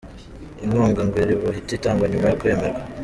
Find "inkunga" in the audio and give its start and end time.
0.63-1.01